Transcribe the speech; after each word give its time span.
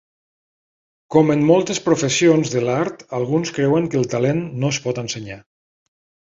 Com 1.15 1.29
en 1.33 1.43
moltes 1.49 1.81
professions 1.89 2.55
de 2.55 2.65
l'art, 2.69 3.05
alguns 3.21 3.55
creuen 3.61 3.93
que 3.93 4.03
el 4.03 4.11
talent 4.17 4.43
no 4.65 4.75
es 4.77 4.85
pot 4.89 5.05
ensenyar. 5.07 5.41